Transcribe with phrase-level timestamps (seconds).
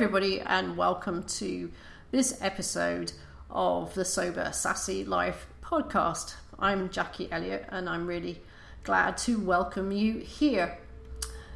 [0.00, 1.72] Everybody, and welcome to
[2.12, 3.10] this episode
[3.50, 6.34] of the Sober Sassy Life podcast.
[6.56, 8.40] I'm Jackie Elliott, and I'm really
[8.84, 10.78] glad to welcome you here.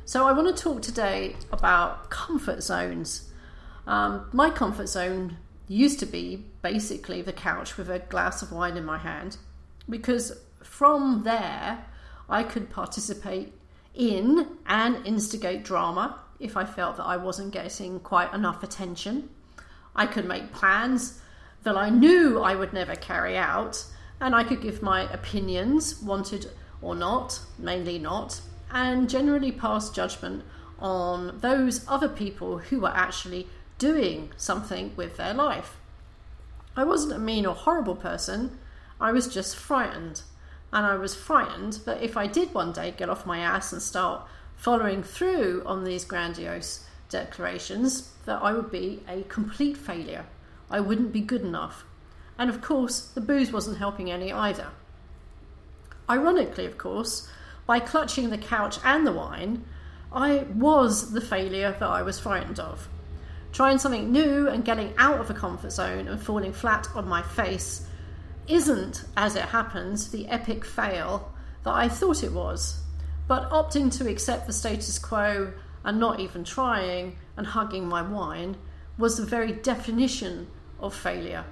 [0.04, 3.30] So, I want to talk today about comfort zones.
[3.86, 5.36] Um, my comfort zone
[5.68, 9.36] used to be basically the couch with a glass of wine in my hand,
[9.88, 11.84] because from there
[12.28, 13.52] I could participate
[13.94, 19.30] in and instigate drama if I felt that I wasn't getting quite enough attention.
[19.94, 21.20] I could make plans
[21.62, 23.84] that I knew I would never carry out,
[24.20, 26.50] and I could give my opinions, wanted
[26.80, 30.44] or not, mainly not, and generally pass judgment
[30.78, 33.46] on those other people who were actually
[33.78, 35.76] doing something with their life.
[36.76, 38.58] I wasn't a mean or horrible person,
[39.00, 40.22] I was just frightened.
[40.72, 43.82] And I was frightened that if I did one day get off my ass and
[43.82, 44.22] start
[44.62, 50.24] following through on these grandiose declarations that I would be a complete failure.
[50.70, 51.84] I wouldn't be good enough.
[52.38, 54.68] And of course, the booze wasn't helping any either.
[56.08, 57.28] Ironically, of course,
[57.66, 59.64] by clutching the couch and the wine,
[60.12, 62.88] I was the failure that I was frightened of.
[63.52, 67.22] Trying something new and getting out of a comfort zone and falling flat on my
[67.22, 67.88] face
[68.46, 71.32] isn't, as it happens, the epic fail
[71.64, 72.81] that I thought it was.
[73.28, 75.52] But opting to accept the status quo
[75.84, 78.56] and not even trying and hugging my wine
[78.98, 80.48] was the very definition
[80.80, 81.44] of failure.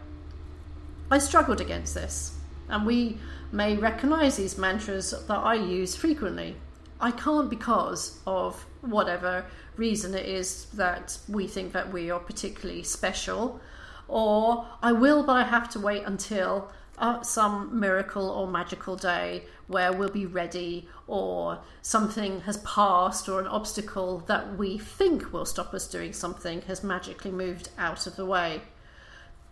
[1.11, 2.37] I struggled against this,
[2.69, 3.19] and we
[3.51, 6.57] may recognize these mantras that I use frequently.
[7.01, 12.83] I can't because of whatever reason it is that we think that we are particularly
[12.83, 13.61] special,
[14.07, 19.45] or I will, but I have to wait until uh, some miracle or magical day
[19.67, 25.47] where we'll be ready or something has passed or an obstacle that we think will
[25.47, 28.61] stop us doing something has magically moved out of the way.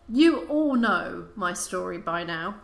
[0.08, 2.56] You all know my story by now.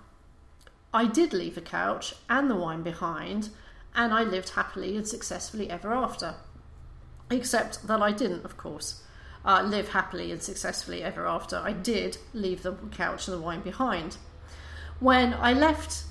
[0.92, 3.48] I did leave the couch and the wine behind,
[3.94, 6.36] and I lived happily and successfully ever after.
[7.30, 9.02] Except that I didn't, of course,
[9.44, 11.56] uh, live happily and successfully ever after.
[11.56, 14.16] I did leave the couch and the wine behind.
[15.00, 16.05] When I left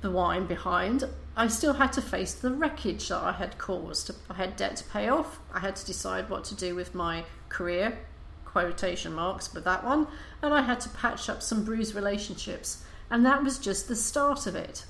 [0.00, 1.04] the wine behind,
[1.36, 4.10] I still had to face the wreckage that I had caused.
[4.30, 7.24] I had debt to pay off, I had to decide what to do with my
[7.48, 7.98] career,
[8.44, 10.06] quotation marks, but that one,
[10.42, 14.46] and I had to patch up some bruised relationships, and that was just the start
[14.46, 14.84] of it.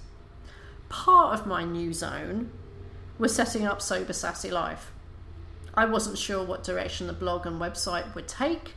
[0.89, 2.51] Part of my new zone
[3.19, 4.93] was setting up Sober Sassy Life.
[5.75, 8.75] I wasn't sure what direction the blog and website would take.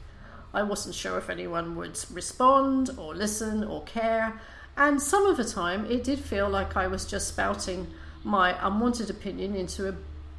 [0.54, 4.42] I wasn't sure if anyone would respond or listen or care,
[4.78, 7.88] and some of the time, it did feel like I was just spouting
[8.24, 9.96] my unwanted opinion into a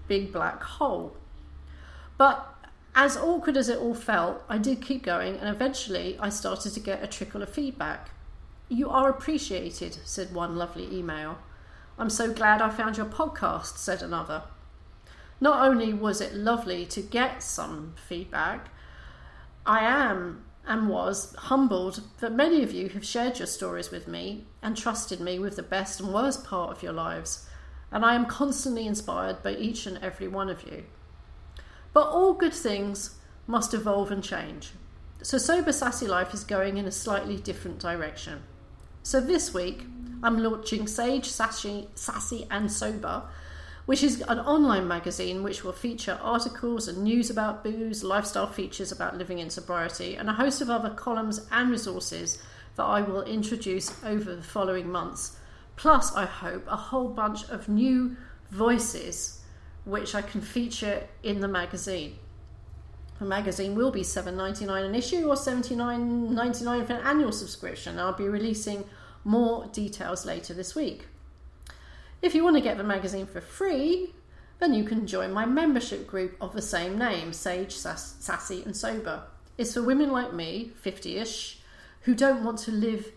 [0.09, 1.17] big black hole.
[2.17, 2.47] But
[2.95, 6.81] as awkward as it all felt, I did keep going, and eventually I started to
[6.81, 8.11] get a trickle of feedback.
[8.69, 11.39] You are appreciated, said one lovely email.
[11.99, 14.43] I'm so glad I found your podcast, said another.
[15.41, 18.69] Not only was it lovely to get some feedback,
[19.67, 24.47] I am and was humbled that many of you have shared your stories with me
[24.63, 27.47] and trusted me with the best and worst part of your lives,
[27.91, 30.85] and I am constantly inspired by each and every one of you.
[31.93, 34.71] But all good things must evolve and change.
[35.23, 38.43] So, Sober Sassy Life is going in a slightly different direction.
[39.03, 39.85] So, this week
[40.23, 43.25] I'm launching Sage, Sassy, Sassy and Sober
[43.87, 48.93] which is an online magazine which will feature articles and news about booze, lifestyle features
[48.93, 52.43] about living in sobriety, and a host of other columns and resources
[52.77, 55.37] that I will introduce over the following months.
[55.77, 58.17] Plus, I hope, a whole bunch of new
[58.51, 59.41] voices
[59.85, 62.17] which I can feature in the magazine.
[63.19, 67.99] The magazine will be $7.99 an issue or $79.99 for an annual subscription.
[67.99, 68.85] I'll be releasing
[69.25, 71.07] more details later this week.
[72.23, 74.15] If you want to get the magazine for free,
[74.61, 78.77] then you can join my membership group of the same name, Sage, Sass- Sassy, and
[78.77, 79.25] Sober.
[79.59, 81.59] It's for women like me, 50 ish,
[82.03, 83.13] who don't want to live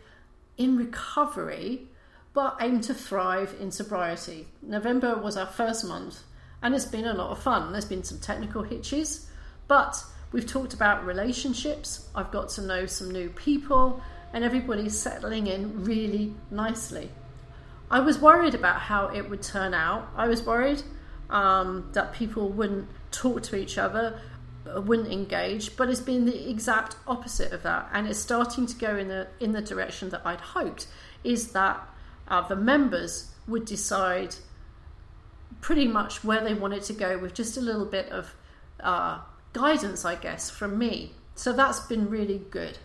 [0.58, 1.88] in recovery
[2.34, 4.48] but aim to thrive in sobriety.
[4.62, 6.24] November was our first month
[6.62, 7.72] and it's been a lot of fun.
[7.72, 9.30] There's been some technical hitches,
[9.70, 10.04] but
[10.36, 12.10] We've talked about relationships.
[12.14, 14.02] I've got to know some new people,
[14.34, 17.10] and everybody's settling in really nicely.
[17.90, 20.10] I was worried about how it would turn out.
[20.16, 20.82] I was worried
[21.30, 24.20] um, that people wouldn't talk to each other,
[24.66, 28.76] uh, wouldn't engage, but it's been the exact opposite of that, and it's starting to
[28.76, 30.88] go in the in the direction that I'd hoped.
[31.24, 31.88] Is that
[32.28, 34.36] uh, the members would decide
[35.62, 38.36] pretty much where they wanted to go with just a little bit of
[38.80, 39.20] uh,
[39.54, 41.14] guidance, I guess, from me.
[41.36, 42.78] So that's been really good.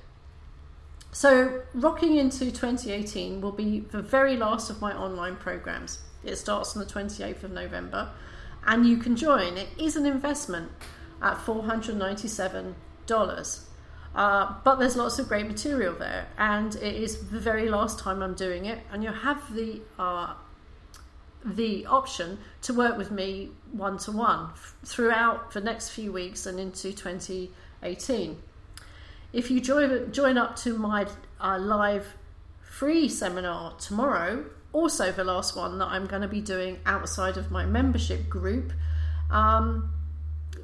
[1.12, 5.98] So, rocking into 2018 will be the very last of my online programs.
[6.22, 8.10] It starts on the 28th of November,
[8.64, 9.56] and you can join.
[9.56, 10.70] It is an investment
[11.20, 12.74] at $497.
[14.12, 18.22] Uh, but there's lots of great material there, and it is the very last time
[18.22, 20.34] I'm doing it, and you'll have the uh,
[21.44, 24.50] the option to work with me one to one
[24.84, 28.42] throughout the next few weeks and into 2018.
[29.32, 31.06] If you join, join up to my
[31.40, 32.16] uh, live
[32.60, 37.50] free seminar tomorrow, also the last one that I'm going to be doing outside of
[37.50, 38.72] my membership group,
[39.30, 39.92] um,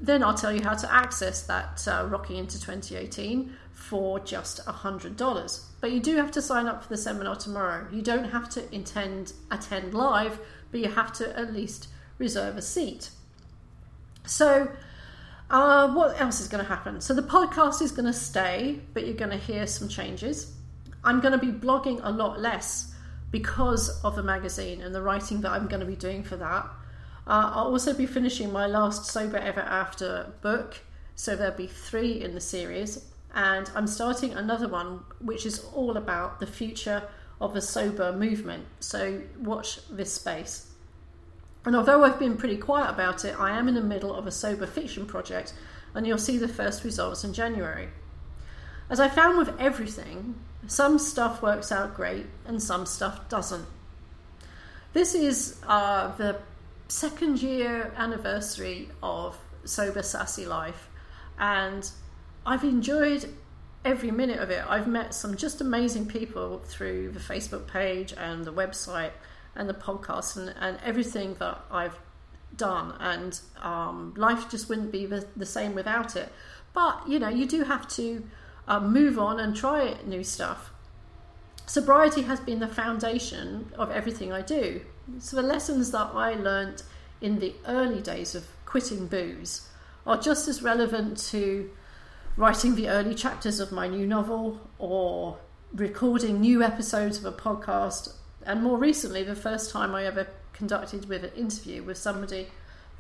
[0.01, 5.63] then I'll tell you how to access that uh, Rocking into 2018 for just $100.
[5.81, 7.87] But you do have to sign up for the seminar tomorrow.
[7.93, 10.41] You don't have to intend attend live,
[10.71, 11.89] but you have to at least
[12.19, 13.11] reserve a seat.
[14.25, 14.71] So,
[15.51, 17.01] uh, what else is going to happen?
[17.01, 20.53] So, the podcast is going to stay, but you're going to hear some changes.
[21.05, 22.93] I'm going to be blogging a lot less
[23.31, 26.65] because of the magazine and the writing that I'm going to be doing for that.
[27.27, 30.79] Uh, I'll also be finishing my last Sober Ever After book,
[31.15, 33.05] so there'll be three in the series.
[33.35, 37.03] And I'm starting another one which is all about the future
[37.41, 38.65] of the sober movement.
[38.81, 40.73] So watch this space.
[41.67, 44.31] And although I've been pretty quiet about it, I am in the middle of a
[44.31, 45.53] sober fiction project,
[45.95, 47.89] and you'll see the first results in January.
[48.89, 50.37] As I found with everything,
[50.69, 53.67] some stuff works out great and some stuff doesn't.
[54.93, 56.39] This is uh, the
[56.87, 60.89] second year anniversary of Sober Sassy Life,
[61.37, 61.91] and
[62.47, 63.35] I've enjoyed
[63.85, 64.65] every minute of it.
[64.69, 69.11] I've met some just amazing people through the Facebook page and the website
[69.57, 71.99] and the podcast and, and everything that I've
[72.57, 72.95] done.
[73.01, 76.33] And um, life just wouldn't be the, the, same without it.
[76.73, 78.25] But, you know, you do have to
[78.69, 80.71] uh, move on and try new stuff.
[81.67, 84.83] Sobriety has been the foundation of everything I do.
[85.19, 86.83] So the lessons that I learnt
[87.21, 89.69] in the early days of quitting booze
[90.07, 91.71] are just as relevant to
[92.37, 95.39] writing the early chapters of my new novel or
[95.75, 98.13] recording new episodes of a podcast.
[98.47, 102.47] And more recently, the first time I ever conducted with an interview with somebody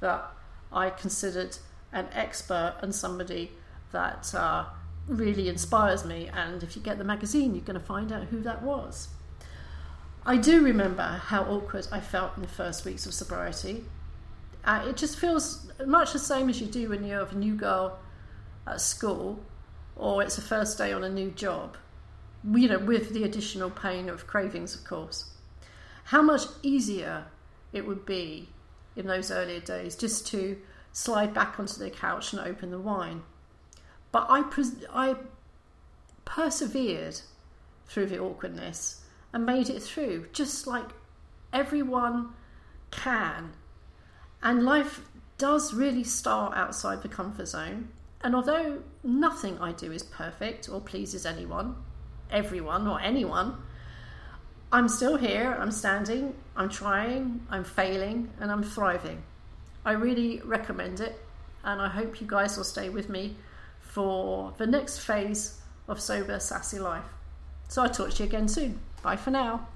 [0.01, 0.25] that
[0.73, 1.57] I considered
[1.93, 3.53] an expert and somebody
[3.93, 4.67] that uh,
[5.07, 6.29] really inspires me.
[6.33, 9.09] And if you get the magazine, you're going to find out who that was.
[10.27, 13.85] I do remember how awkward I felt in the first weeks of sobriety.
[14.65, 18.01] Uh, it just feels much the same as you do when you're a new girl
[18.67, 19.39] at school
[19.95, 21.77] or it's a first day on a new job,
[22.45, 25.36] you know, with the additional pain of cravings, of course.
[26.06, 27.26] How much easier
[27.73, 28.49] it would be
[28.94, 30.56] in those earlier days just to
[30.93, 33.23] slide back onto the couch and open the wine.
[34.12, 35.17] But I, pres- I
[36.25, 37.21] persevered
[37.87, 39.02] through the awkwardness
[39.33, 40.90] and made it through, just like
[41.52, 42.31] everyone
[42.90, 43.52] can.
[44.42, 45.02] And life
[45.38, 47.88] does really start outside the comfort zone.
[48.23, 51.76] And although nothing I do is perfect or pleases anyone,
[52.31, 53.59] everyone, or anyone,
[54.73, 59.23] I'm still here, I'm standing, I'm trying, I'm failing, and I'm thriving.
[59.85, 61.20] I really recommend it,
[61.62, 63.37] and I hope you guys will stay with me
[63.80, 67.04] for the next phase of Sober Sassy Life.
[67.68, 68.80] So I'll talk to you again soon.
[69.02, 69.68] Bye for now.